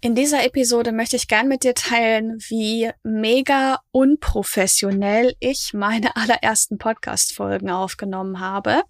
[0.00, 6.78] In dieser Episode möchte ich gern mit dir teilen, wie mega unprofessionell ich meine allerersten
[6.78, 8.82] Podcast-Folgen aufgenommen habe.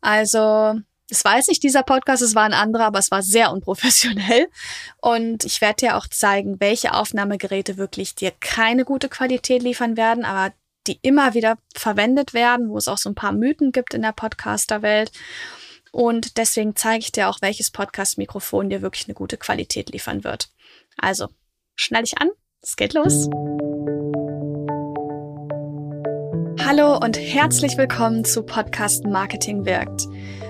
[0.00, 0.80] Also,
[1.10, 4.48] das weiß ich, dieser Podcast, es war ein anderer, aber es war sehr unprofessionell.
[4.96, 10.24] Und ich werde dir auch zeigen, welche Aufnahmegeräte wirklich dir keine gute Qualität liefern werden,
[10.24, 10.54] aber
[10.86, 14.12] die immer wieder verwendet werden, wo es auch so ein paar Mythen gibt in der
[14.12, 15.12] Podcaster-Welt.
[15.92, 20.48] Und deswegen zeige ich dir auch, welches Podcast-Mikrofon dir wirklich eine gute Qualität liefern wird.
[20.96, 21.28] Also,
[21.74, 22.30] schnall dich an,
[22.62, 23.28] es geht los.
[26.64, 30.06] Hallo und herzlich willkommen zu Podcast Marketing wirkt.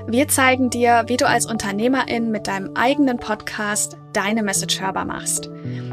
[0.07, 5.49] Wir zeigen dir, wie du als Unternehmerin mit deinem eigenen Podcast deine Message hörbar machst.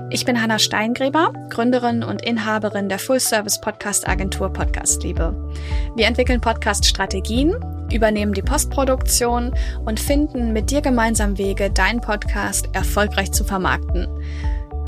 [0.10, 5.54] Ich bin Hanna Steingräber, Gründerin und Inhaberin der Full-Service-Podcast-Agentur Podcastliebe.
[5.96, 7.56] Wir entwickeln Podcast-Strategien
[7.92, 9.54] übernehmen die Postproduktion
[9.86, 14.08] und finden mit dir gemeinsam Wege, deinen Podcast erfolgreich zu vermarkten.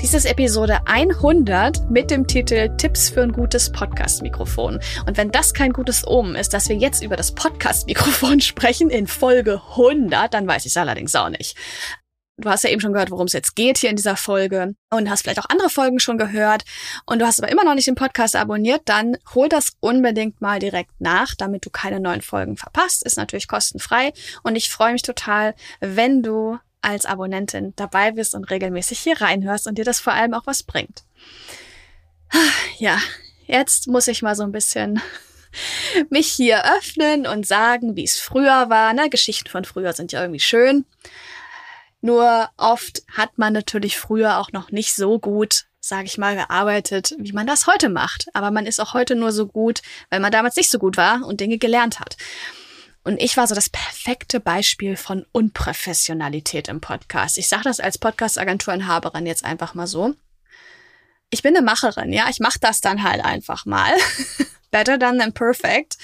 [0.00, 4.80] Dies ist Episode 100 mit dem Titel Tipps für ein gutes Podcast-Mikrofon.
[5.06, 9.06] Und wenn das kein gutes Omen ist, dass wir jetzt über das Podcast-Mikrofon sprechen in
[9.06, 11.54] Folge 100, dann weiß ich es allerdings auch nicht.
[12.40, 15.10] Du hast ja eben schon gehört, worum es jetzt geht hier in dieser Folge und
[15.10, 16.64] hast vielleicht auch andere Folgen schon gehört
[17.06, 20.58] und du hast aber immer noch nicht den Podcast abonniert, dann hol das unbedingt mal
[20.58, 23.04] direkt nach, damit du keine neuen Folgen verpasst.
[23.04, 28.50] Ist natürlich kostenfrei und ich freue mich total, wenn du als Abonnentin dabei bist und
[28.50, 31.04] regelmäßig hier reinhörst und dir das vor allem auch was bringt.
[32.78, 32.98] Ja,
[33.46, 35.02] jetzt muss ich mal so ein bisschen
[36.10, 38.94] mich hier öffnen und sagen, wie es früher war.
[38.94, 40.86] Na, Geschichten von früher sind ja irgendwie schön.
[42.00, 47.14] Nur oft hat man natürlich früher auch noch nicht so gut, sage ich mal, gearbeitet,
[47.18, 48.26] wie man das heute macht.
[48.32, 51.26] Aber man ist auch heute nur so gut, weil man damals nicht so gut war
[51.26, 52.16] und Dinge gelernt hat.
[53.02, 57.38] Und ich war so das perfekte Beispiel von Unprofessionalität im Podcast.
[57.38, 60.14] Ich sage das als Podcast-Agenturinhaberin jetzt einfach mal so.
[61.30, 63.92] Ich bin eine Macherin, ja, ich mache das dann halt einfach mal.
[64.70, 65.96] Better done than perfect.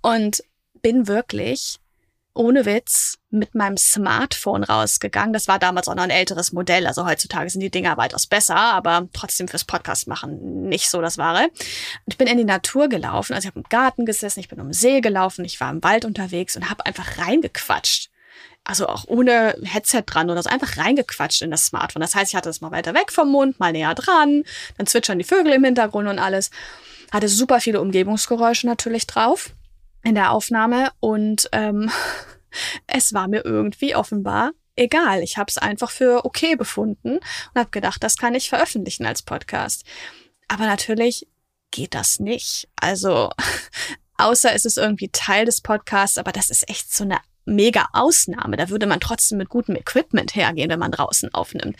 [0.00, 0.42] Und
[0.80, 1.79] bin wirklich
[2.40, 5.34] ohne Witz mit meinem Smartphone rausgegangen.
[5.34, 6.86] Das war damals auch noch ein älteres Modell.
[6.86, 11.18] Also heutzutage sind die Dinger weitaus besser, aber trotzdem fürs Podcast machen nicht so das
[11.18, 11.44] Wahre.
[11.44, 13.34] Und ich bin in die Natur gelaufen.
[13.34, 15.84] Also ich habe im Garten gesessen, ich bin um den See gelaufen, ich war im
[15.84, 18.08] Wald unterwegs und habe einfach reingequatscht.
[18.64, 22.00] Also auch ohne Headset dran oder so, einfach reingequatscht in das Smartphone.
[22.00, 24.44] Das heißt, ich hatte das mal weiter weg vom Mund, mal näher dran,
[24.78, 26.50] dann zwitschern die Vögel im Hintergrund und alles.
[27.12, 29.50] Hatte super viele Umgebungsgeräusche natürlich drauf
[30.02, 31.90] in der Aufnahme und ähm,
[32.86, 35.22] es war mir irgendwie offenbar egal.
[35.22, 39.22] Ich habe es einfach für okay befunden und habe gedacht, das kann ich veröffentlichen als
[39.22, 39.84] Podcast.
[40.48, 41.28] Aber natürlich
[41.70, 42.68] geht das nicht.
[42.76, 43.30] Also
[44.16, 48.56] außer es ist irgendwie Teil des Podcasts, aber das ist echt so eine mega Ausnahme.
[48.56, 51.76] Da würde man trotzdem mit gutem Equipment hergehen, wenn man draußen aufnimmt.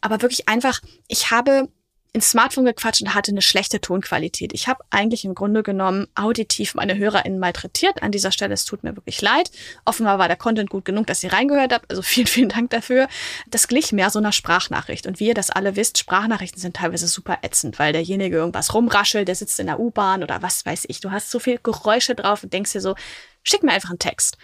[0.00, 1.68] Aber wirklich einfach, ich habe
[2.14, 4.52] ins Smartphone gequatscht und hatte eine schlechte Tonqualität.
[4.52, 8.02] Ich habe eigentlich im Grunde genommen auditiv meine HörerInnen malträtiert.
[8.02, 9.50] An dieser Stelle, es tut mir wirklich leid.
[9.86, 11.90] Offenbar war der Content gut genug, dass ihr reingehört habt.
[11.90, 13.08] Also vielen, vielen Dank dafür.
[13.48, 15.06] Das glich mehr so einer Sprachnachricht.
[15.06, 19.26] Und wie ihr das alle wisst, Sprachnachrichten sind teilweise super ätzend, weil derjenige irgendwas rumraschelt,
[19.26, 21.00] der sitzt in der U-Bahn oder was weiß ich.
[21.00, 22.94] Du hast so viel Geräusche drauf und denkst dir so,
[23.42, 24.36] schick mir einfach einen Text.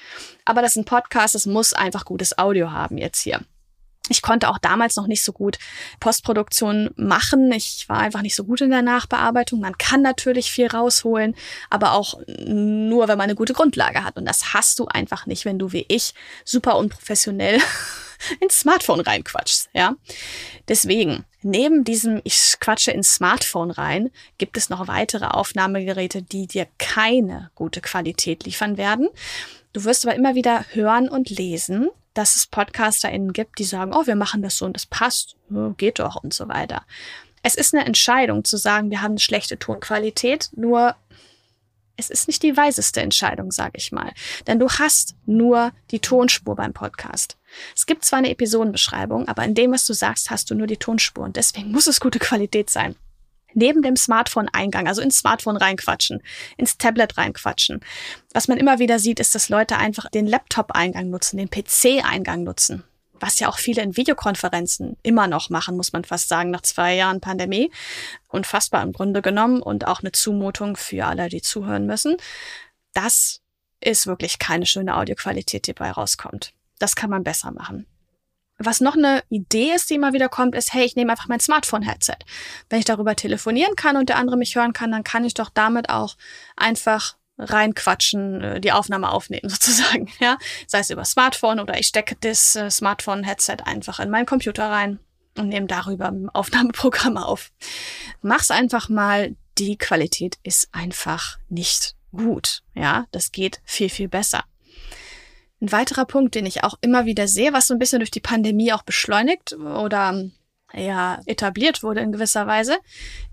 [0.46, 3.42] Aber das ist ein Podcast, das muss einfach gutes Audio haben jetzt hier.
[4.08, 5.58] Ich konnte auch damals noch nicht so gut
[6.00, 7.50] Postproduktion machen.
[7.52, 9.60] Ich war einfach nicht so gut in der Nachbearbeitung.
[9.60, 11.34] Man kann natürlich viel rausholen,
[11.70, 14.16] aber auch nur, wenn man eine gute Grundlage hat.
[14.16, 16.14] Und das hast du einfach nicht, wenn du wie ich
[16.44, 17.60] super unprofessionell
[18.40, 19.94] ins Smartphone reinquatschst, ja.
[20.66, 26.66] Deswegen, neben diesem ich quatsche ins Smartphone rein, gibt es noch weitere Aufnahmegeräte, die dir
[26.78, 29.08] keine gute Qualität liefern werden.
[29.72, 34.08] Du wirst aber immer wieder hören und lesen, dass es PodcasterInnen gibt, die sagen, oh,
[34.08, 35.36] wir machen das so und das passt,
[35.76, 36.82] geht doch und so weiter.
[37.44, 40.96] Es ist eine Entscheidung zu sagen, wir haben eine schlechte Tonqualität, nur
[41.96, 44.12] es ist nicht die weiseste Entscheidung, sage ich mal.
[44.48, 47.36] Denn du hast nur die Tonspur beim Podcast.
[47.76, 50.76] Es gibt zwar eine Episodenbeschreibung, aber in dem, was du sagst, hast du nur die
[50.76, 52.96] Tonspur und deswegen muss es gute Qualität sein
[53.58, 56.22] neben dem Smartphone-Eingang, also ins Smartphone reinquatschen,
[56.56, 57.80] ins Tablet reinquatschen.
[58.32, 62.84] Was man immer wieder sieht, ist, dass Leute einfach den Laptop-Eingang nutzen, den PC-Eingang nutzen.
[63.20, 66.94] Was ja auch viele in Videokonferenzen immer noch machen, muss man fast sagen, nach zwei
[66.94, 67.70] Jahren Pandemie.
[68.28, 72.16] Unfassbar im Grunde genommen und auch eine Zumutung für alle, die zuhören müssen.
[72.92, 73.40] Das
[73.80, 76.52] ist wirklich keine schöne Audioqualität, die dabei rauskommt.
[76.78, 77.86] Das kann man besser machen.
[78.58, 81.40] Was noch eine Idee ist, die immer wieder kommt, ist, hey, ich nehme einfach mein
[81.40, 82.16] Smartphone-Headset.
[82.68, 85.50] Wenn ich darüber telefonieren kann und der andere mich hören kann, dann kann ich doch
[85.50, 86.16] damit auch
[86.56, 90.38] einfach reinquatschen, äh, die Aufnahme aufnehmen sozusagen, ja.
[90.66, 94.98] Sei es über Smartphone oder ich stecke das äh, Smartphone-Headset einfach in meinen Computer rein
[95.36, 97.52] und nehme darüber im Aufnahmeprogramm auf.
[98.22, 99.36] Mach's einfach mal.
[99.58, 102.62] Die Qualität ist einfach nicht gut.
[102.74, 104.44] Ja, das geht viel, viel besser.
[105.60, 108.20] Ein weiterer Punkt, den ich auch immer wieder sehe, was so ein bisschen durch die
[108.20, 110.24] Pandemie auch beschleunigt oder
[110.72, 112.78] ja etabliert wurde in gewisser Weise,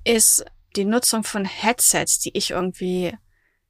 [0.03, 0.45] ist
[0.75, 3.15] die Nutzung von Headsets, die ich irgendwie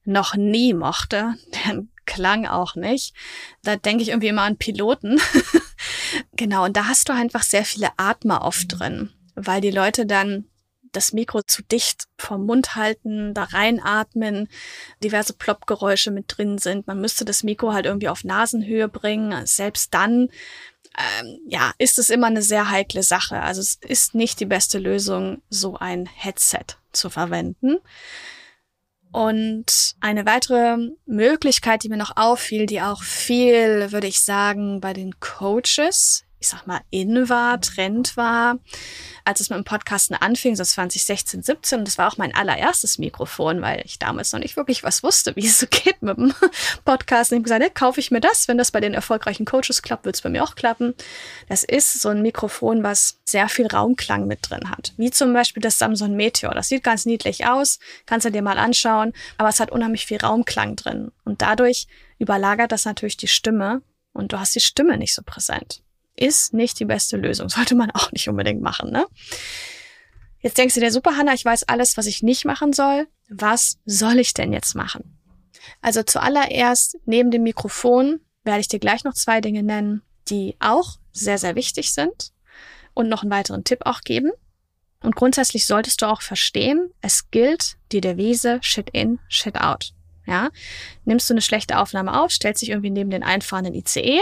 [0.06, 1.36] noch nie mochte.
[1.54, 3.16] Deren Klang auch nicht.
[3.64, 5.20] Da denke ich irgendwie immer an Piloten.
[6.34, 10.46] genau, und da hast du einfach sehr viele Atmer oft drin, weil die Leute dann
[10.96, 14.48] das Mikro zu dicht vom Mund halten, da reinatmen,
[15.04, 16.88] diverse Ploppgeräusche mit drin sind.
[16.88, 19.46] Man müsste das Mikro halt irgendwie auf Nasenhöhe bringen.
[19.46, 20.30] Selbst dann,
[20.98, 23.42] ähm, ja, ist es immer eine sehr heikle Sache.
[23.42, 27.78] Also es ist nicht die beste Lösung, so ein Headset zu verwenden.
[29.12, 34.92] Und eine weitere Möglichkeit, die mir noch auffiel, die auch viel, würde ich sagen, bei
[34.92, 38.60] den Coaches ich sag mal, in war, Trend war.
[39.24, 43.00] Als es mit dem Podcasten anfing, so 2016, 17, und das war auch mein allererstes
[43.00, 46.36] Mikrofon, weil ich damals noch nicht wirklich was wusste, wie es so geht mit dem
[46.86, 47.36] Podcasten.
[47.36, 48.48] Ich habe gesagt, ja, kaufe ich mir das.
[48.48, 50.94] Wenn das bei den erfolgreichen Coaches klappt, wird es bei mir auch klappen.
[51.50, 54.94] Das ist so ein Mikrofon, was sehr viel Raumklang mit drin hat.
[54.98, 56.54] Wie zum Beispiel das Samsung Meteor.
[56.54, 60.18] Das sieht ganz niedlich aus, kannst du dir mal anschauen, aber es hat unheimlich viel
[60.18, 61.12] Raumklang drin.
[61.24, 61.88] Und dadurch
[62.20, 63.82] überlagert das natürlich die Stimme
[64.14, 65.82] und du hast die Stimme nicht so präsent
[66.16, 67.50] ist nicht die beste Lösung.
[67.50, 69.06] Sollte man auch nicht unbedingt machen, ne?
[70.40, 73.08] Jetzt denkst du dir, super, Hanna, ich weiß alles, was ich nicht machen soll.
[73.30, 75.18] Was soll ich denn jetzt machen?
[75.82, 80.98] Also zuallererst, neben dem Mikrofon werde ich dir gleich noch zwei Dinge nennen, die auch
[81.12, 82.32] sehr, sehr wichtig sind
[82.94, 84.32] und noch einen weiteren Tipp auch geben.
[85.02, 89.94] Und grundsätzlich solltest du auch verstehen, es gilt die Devise Shit in, Shit out.
[90.28, 90.50] Ja,
[91.04, 94.22] nimmst du eine schlechte Aufnahme auf, stellst dich irgendwie neben den einfahrenden ICE,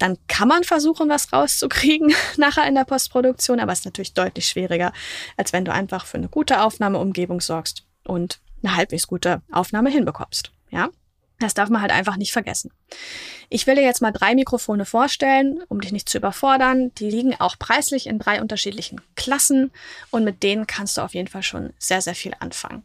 [0.00, 4.48] dann kann man versuchen, was rauszukriegen nachher in der Postproduktion, aber es ist natürlich deutlich
[4.48, 4.92] schwieriger,
[5.36, 10.52] als wenn du einfach für eine gute Aufnahmeumgebung sorgst und eine halbwegs gute Aufnahme hinbekommst.
[10.70, 10.88] Ja,
[11.38, 12.70] das darf man halt einfach nicht vergessen.
[13.48, 16.92] Ich will dir jetzt mal drei Mikrofone vorstellen, um dich nicht zu überfordern.
[16.94, 19.70] Die liegen auch preislich in drei unterschiedlichen Klassen
[20.10, 22.84] und mit denen kannst du auf jeden Fall schon sehr, sehr viel anfangen.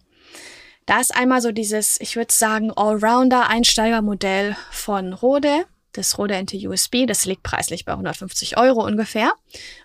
[0.86, 5.66] Da ist einmal so dieses, ich würde sagen, Allrounder-Einsteigermodell von Rode
[5.98, 9.34] das Rode NT USB, das liegt preislich bei 150 Euro ungefähr.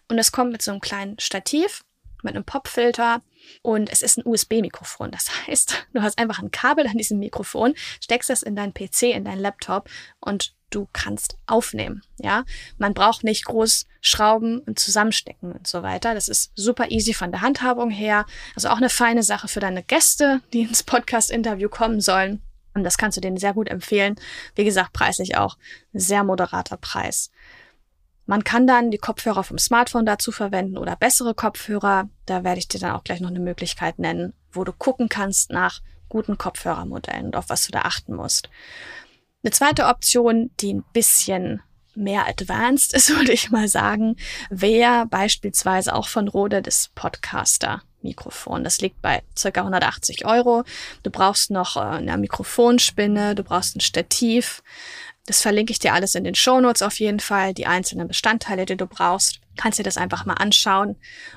[0.09, 1.83] Und es kommt mit so einem kleinen Stativ,
[2.23, 3.23] mit einem Popfilter
[3.62, 5.11] und es ist ein USB-Mikrofon.
[5.11, 9.03] Das heißt, du hast einfach ein Kabel an diesem Mikrofon, steckst das in deinen PC,
[9.15, 9.89] in deinen Laptop
[10.21, 12.03] und du kannst aufnehmen.
[12.19, 12.45] Ja,
[12.79, 16.15] man braucht nicht groß schrauben und zusammenstecken und so weiter.
[16.15, 18.25] Das ist super easy von der Handhabung her.
[18.55, 22.41] Also auch eine feine Sache für deine Gäste, die ins Podcast-Interview kommen sollen.
[22.75, 24.17] Und das kannst du denen sehr gut empfehlen.
[24.55, 25.56] Wie gesagt, preislich auch
[25.93, 27.31] sehr moderater Preis.
[28.26, 32.08] Man kann dann die Kopfhörer vom Smartphone dazu verwenden oder bessere Kopfhörer.
[32.26, 35.50] Da werde ich dir dann auch gleich noch eine Möglichkeit nennen, wo du gucken kannst
[35.50, 38.49] nach guten Kopfhörermodellen und auf was du da achten musst.
[39.43, 41.62] Eine zweite Option, die ein bisschen
[41.94, 44.16] mehr advanced ist, würde ich mal sagen,
[44.50, 47.82] wäre beispielsweise auch von Rode das Podcaster.
[48.02, 48.64] Mikrofon.
[48.64, 50.64] Das liegt bei circa 180 Euro.
[51.02, 54.62] Du brauchst noch äh, eine Mikrofonspinne, du brauchst ein Stativ.
[55.26, 58.76] Das verlinke ich dir alles in den Shownotes auf jeden Fall, die einzelnen Bestandteile, die
[58.76, 59.41] du brauchst.
[59.56, 60.97] Kannst dir das einfach mal anschauen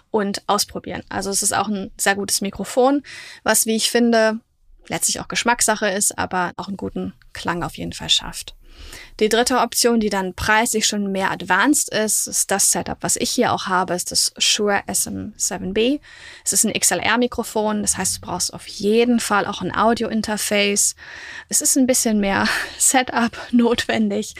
[0.09, 1.03] und ausprobieren.
[1.09, 3.03] Also es ist auch ein sehr gutes Mikrofon,
[3.43, 4.39] was, wie ich finde,
[4.87, 8.55] letztlich auch Geschmackssache ist, aber auch einen guten Klang auf jeden Fall schafft.
[9.19, 13.29] Die dritte Option, die dann preislich schon mehr advanced ist, ist das Setup, was ich
[13.29, 15.99] hier auch habe, ist das Shure SM7B.
[16.43, 20.95] Es ist ein XLR-Mikrofon, das heißt, du brauchst auf jeden Fall auch ein Audio-Interface.
[21.47, 22.47] Es ist ein bisschen mehr
[22.79, 24.33] Setup notwendig.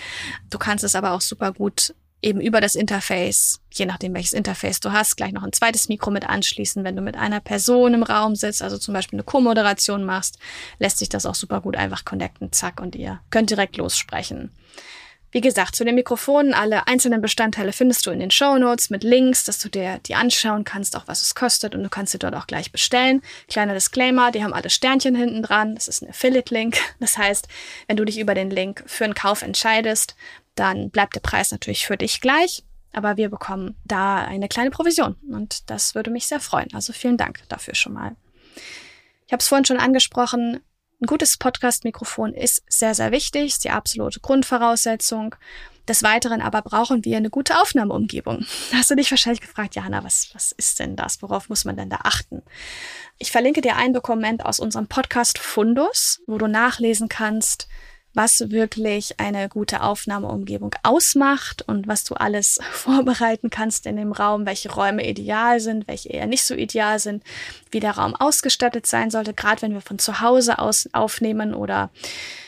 [0.50, 4.80] Du kannst es aber auch super gut eben über das Interface, je nachdem welches Interface
[4.80, 6.84] du hast, gleich noch ein zweites Mikro mit anschließen.
[6.84, 10.40] Wenn du mit einer Person im Raum sitzt, also zum Beispiel eine Co-Moderation machst,
[10.80, 14.52] lässt sich das auch super gut einfach connecten, zack, und ihr könnt direkt lossprechen.
[15.34, 19.04] Wie gesagt, zu den Mikrofonen, alle einzelnen Bestandteile findest du in den Show Notes mit
[19.04, 22.20] Links, dass du dir die anschauen kannst, auch was es kostet und du kannst sie
[22.20, 23.24] dort auch gleich bestellen.
[23.48, 25.74] Kleiner Disclaimer, die haben alle Sternchen hinten dran.
[25.74, 26.78] Das ist ein Affiliate-Link.
[27.00, 27.48] Das heißt,
[27.88, 30.16] wenn du dich über den Link für einen Kauf entscheidest,
[30.54, 32.64] dann bleibt der Preis natürlich für dich gleich,
[32.94, 36.72] aber wir bekommen da eine kleine Provision und das würde mich sehr freuen.
[36.74, 38.16] Also vielen Dank dafür schon mal.
[39.26, 40.62] Ich habe es vorhin schon angesprochen,
[41.02, 45.36] ein gutes Podcast-Mikrofon ist sehr, sehr wichtig, ist die absolute Grundvoraussetzung.
[45.88, 48.46] Des Weiteren aber brauchen wir eine gute Aufnahmeumgebung.
[48.74, 51.22] Hast du dich wahrscheinlich gefragt, Jana, was, was ist denn das?
[51.22, 52.42] Worauf muss man denn da achten?
[53.18, 57.68] Ich verlinke dir ein Dokument aus unserem Podcast Fundus, wo du nachlesen kannst,
[58.14, 64.46] was wirklich eine gute Aufnahmeumgebung ausmacht und was du alles vorbereiten kannst in dem Raum,
[64.46, 67.24] welche Räume ideal sind, welche eher nicht so ideal sind,
[67.72, 71.90] wie der Raum ausgestattet sein sollte, gerade wenn wir von zu Hause aus aufnehmen oder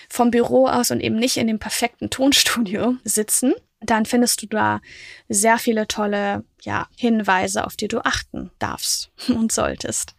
[0.09, 4.81] vom Büro aus und eben nicht in dem perfekten Tonstudio sitzen, dann findest du da
[5.29, 10.15] sehr viele tolle ja, Hinweise, auf die du achten darfst und solltest.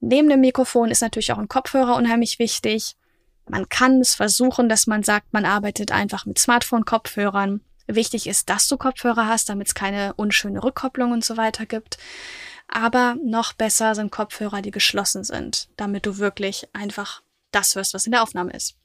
[0.00, 2.96] Neben dem Mikrofon ist natürlich auch ein Kopfhörer unheimlich wichtig.
[3.48, 7.60] Man kann es versuchen, dass man sagt, man arbeitet einfach mit Smartphone-Kopfhörern.
[7.86, 11.98] Wichtig ist, dass du Kopfhörer hast, damit es keine unschöne Rückkopplung und so weiter gibt.
[12.68, 18.06] Aber noch besser sind Kopfhörer, die geschlossen sind, damit du wirklich einfach das hörst, was
[18.06, 18.76] in der Aufnahme ist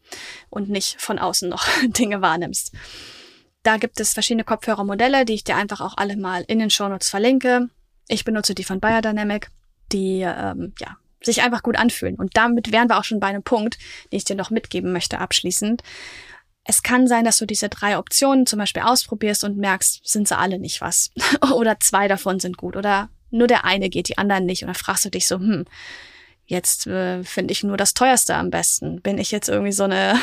[0.50, 2.72] und nicht von außen noch Dinge wahrnimmst.
[3.62, 7.10] Da gibt es verschiedene Kopfhörermodelle, die ich dir einfach auch alle mal in den Shownotes
[7.10, 7.70] verlinke.
[8.08, 9.50] Ich benutze die von Biodynamic,
[9.92, 12.16] die ähm, ja, sich einfach gut anfühlen.
[12.16, 13.78] Und damit wären wir auch schon bei einem Punkt,
[14.12, 15.84] den ich dir noch mitgeben möchte abschließend.
[16.64, 20.38] Es kann sein, dass du diese drei Optionen zum Beispiel ausprobierst und merkst, sind sie
[20.38, 21.12] alle nicht was.
[21.54, 22.76] oder zwei davon sind gut.
[22.76, 24.64] Oder nur der eine geht, die anderen nicht.
[24.64, 25.66] Und dann fragst du dich so, hm,
[26.48, 29.02] Jetzt äh, finde ich nur das teuerste am besten.
[29.02, 30.20] Bin ich jetzt irgendwie so eine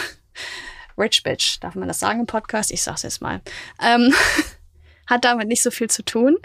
[0.99, 1.59] Rich Bitch?
[1.61, 2.71] Darf man das sagen im Podcast?
[2.71, 3.41] Ich sag's jetzt mal.
[3.83, 4.15] Ähm,
[5.07, 6.37] hat damit nicht so viel zu tun,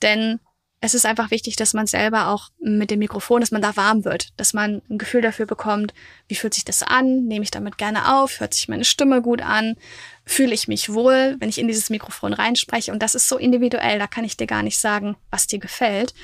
[0.00, 0.40] denn
[0.86, 4.04] es ist einfach wichtig, dass man selber auch mit dem Mikrofon, dass man da warm
[4.04, 5.92] wird, dass man ein Gefühl dafür bekommt,
[6.28, 9.42] wie fühlt sich das an, nehme ich damit gerne auf, hört sich meine Stimme gut
[9.42, 9.76] an,
[10.24, 12.92] fühle ich mich wohl, wenn ich in dieses Mikrofon reinspreche.
[12.92, 16.14] Und das ist so individuell, da kann ich dir gar nicht sagen, was dir gefällt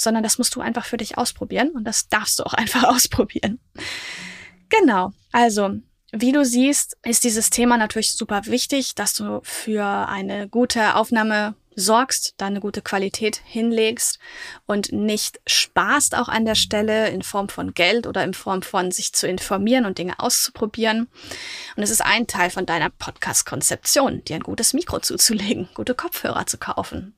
[0.00, 3.58] sondern das musst du einfach für dich ausprobieren und das darfst du auch einfach ausprobieren.
[4.68, 5.70] Genau, also
[6.12, 11.54] wie du siehst, ist dieses Thema natürlich super wichtig, dass du für eine gute Aufnahme
[11.78, 14.18] sorgst, da eine gute Qualität hinlegst
[14.66, 18.90] und nicht sparst auch an der Stelle in Form von Geld oder in Form von
[18.90, 21.08] sich zu informieren und Dinge auszuprobieren.
[21.76, 26.46] Und es ist ein Teil von deiner Podcast-Konzeption, dir ein gutes Mikro zuzulegen, gute Kopfhörer
[26.46, 27.14] zu kaufen.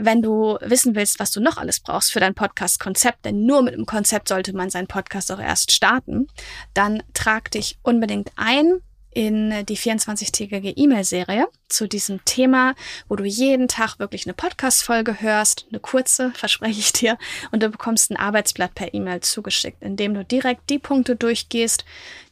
[0.00, 3.74] Wenn du wissen willst, was du noch alles brauchst für dein Podcast-Konzept, denn nur mit
[3.74, 6.28] dem Konzept sollte man seinen Podcast auch erst starten,
[6.72, 12.74] dann trag dich unbedingt ein in die 24-tägige E-Mail-Serie zu diesem Thema,
[13.08, 17.18] wo du jeden Tag wirklich eine Podcast-Folge hörst, eine kurze, verspreche ich dir,
[17.50, 21.84] und du bekommst ein Arbeitsblatt per E-Mail zugeschickt, in dem du direkt die Punkte durchgehst,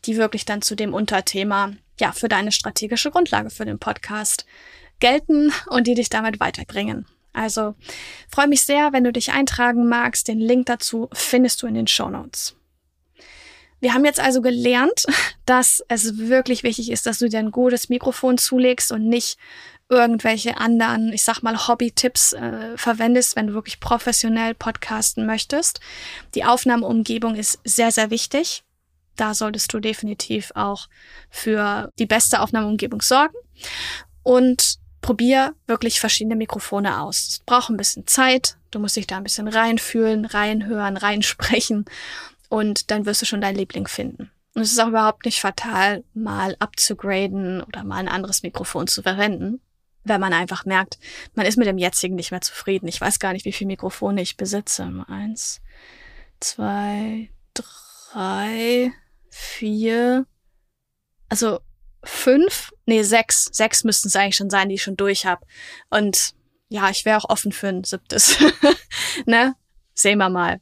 [0.05, 4.45] die wirklich dann zu dem Unterthema, ja, für deine strategische Grundlage für den Podcast
[5.01, 7.07] gelten und die dich damit weiterbringen.
[7.33, 7.75] Also
[8.29, 10.29] freue mich sehr, wenn du dich eintragen magst.
[10.29, 12.57] Den Link dazu findest du in den Show Notes.
[13.81, 15.05] Wir haben jetzt also gelernt,
[15.47, 19.39] dass es wirklich wichtig ist, dass du dir ein gutes Mikrofon zulegst und nicht
[19.89, 25.81] irgendwelche anderen, ich sag mal, Hobby-Tipps äh, verwendest, wenn du wirklich professionell podcasten möchtest.
[26.35, 28.65] Die Aufnahmeumgebung ist sehr, sehr wichtig.
[29.15, 30.89] Da solltest du definitiv auch
[31.31, 33.37] für die beste Aufnahmeumgebung sorgen.
[34.23, 37.29] Und probier wirklich verschiedene Mikrofone aus.
[37.29, 38.57] Es braucht ein bisschen Zeit.
[38.73, 41.85] Du musst dich da ein bisschen reinfühlen, reinhören, reinsprechen
[42.49, 44.31] und dann wirst du schon dein Liebling finden.
[44.55, 49.03] Und es ist auch überhaupt nicht fatal, mal abzugraden oder mal ein anderes Mikrofon zu
[49.03, 49.61] verwenden,
[50.05, 50.99] wenn man einfach merkt,
[51.35, 52.89] man ist mit dem jetzigen nicht mehr zufrieden.
[52.89, 55.05] Ich weiß gar nicht, wie viele Mikrofone ich besitze.
[55.09, 55.61] Eins,
[56.41, 58.93] zwei, drei,
[59.31, 60.27] vier.
[61.29, 61.61] Also
[62.03, 65.45] fünf, nee, sechs, sechs müssten es eigentlich schon sein, die ich schon durch habe.
[65.91, 66.35] Und
[66.69, 68.39] ja, ich wäre auch offen für ein siebtes.
[69.27, 69.55] ne?
[69.95, 70.61] Sehen wir mal.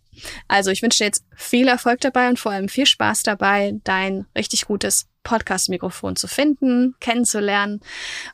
[0.49, 4.27] Also ich wünsche dir jetzt viel Erfolg dabei und vor allem viel Spaß dabei, dein
[4.37, 7.81] richtig gutes Podcast-Mikrofon zu finden, kennenzulernen.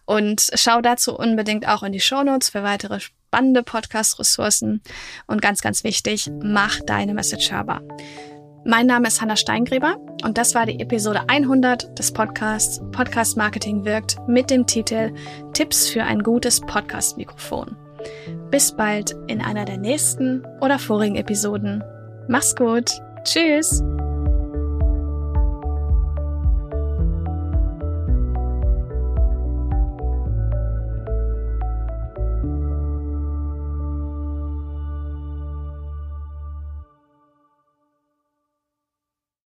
[0.04, 4.82] Und schau dazu unbedingt auch in die Shownotes für weitere spannende Podcast-Ressourcen.
[5.26, 7.82] Und ganz, ganz wichtig, mach deine Message hörbar.
[8.64, 13.86] Mein Name ist Hanna Steingräber und das war die Episode 100 des Podcasts Podcast Marketing
[13.86, 15.14] wirkt mit dem Titel
[15.54, 17.89] Tipps für ein gutes Podcast-Mikrofon.
[18.50, 21.82] Bis bald in einer der nächsten oder vorigen Episoden.
[22.28, 22.90] Mach's gut.
[23.24, 23.82] Tschüss.